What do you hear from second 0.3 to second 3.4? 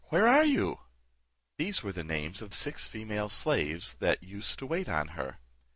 you?" These were the names of six female